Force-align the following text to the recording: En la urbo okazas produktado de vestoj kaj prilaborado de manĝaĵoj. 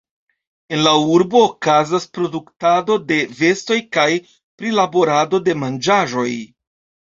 En 0.77 0.79
la 0.87 0.93
urbo 1.15 1.41
okazas 1.49 2.07
produktado 2.19 2.97
de 3.13 3.21
vestoj 3.43 3.79
kaj 4.01 4.09
prilaborado 4.35 5.45
de 5.51 5.59
manĝaĵoj. 5.67 6.31